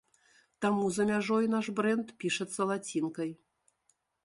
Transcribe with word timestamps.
Таму 0.65 0.85
за 0.95 1.05
мяжой 1.09 1.45
наш 1.55 1.69
брэнд 1.81 2.07
пішацца 2.25 2.69
лацінкай. 2.73 3.29